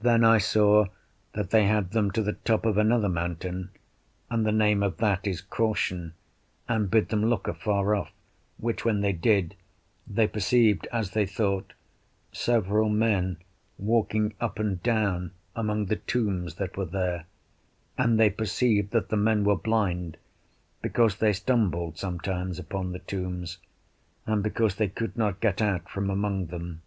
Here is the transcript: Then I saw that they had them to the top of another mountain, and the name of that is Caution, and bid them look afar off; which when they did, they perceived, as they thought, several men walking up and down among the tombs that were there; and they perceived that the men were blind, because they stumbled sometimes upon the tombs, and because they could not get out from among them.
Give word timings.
Then 0.00 0.24
I 0.24 0.38
saw 0.38 0.86
that 1.34 1.50
they 1.50 1.66
had 1.66 1.92
them 1.92 2.10
to 2.10 2.22
the 2.22 2.32
top 2.32 2.66
of 2.66 2.76
another 2.76 3.08
mountain, 3.08 3.70
and 4.28 4.44
the 4.44 4.50
name 4.50 4.82
of 4.82 4.96
that 4.96 5.28
is 5.28 5.40
Caution, 5.40 6.14
and 6.68 6.90
bid 6.90 7.10
them 7.10 7.26
look 7.26 7.46
afar 7.46 7.94
off; 7.94 8.10
which 8.58 8.84
when 8.84 9.00
they 9.00 9.12
did, 9.12 9.54
they 10.08 10.26
perceived, 10.26 10.88
as 10.92 11.12
they 11.12 11.24
thought, 11.24 11.72
several 12.32 12.88
men 12.88 13.36
walking 13.78 14.34
up 14.40 14.58
and 14.58 14.82
down 14.82 15.30
among 15.54 15.86
the 15.86 15.94
tombs 16.02 16.56
that 16.56 16.76
were 16.76 16.84
there; 16.84 17.26
and 17.96 18.18
they 18.18 18.30
perceived 18.30 18.90
that 18.90 19.08
the 19.08 19.16
men 19.16 19.44
were 19.44 19.54
blind, 19.54 20.16
because 20.82 21.18
they 21.18 21.32
stumbled 21.32 21.96
sometimes 21.96 22.58
upon 22.58 22.90
the 22.90 22.98
tombs, 22.98 23.58
and 24.26 24.42
because 24.42 24.74
they 24.74 24.88
could 24.88 25.16
not 25.16 25.38
get 25.38 25.62
out 25.62 25.88
from 25.88 26.10
among 26.10 26.46
them. 26.46 26.82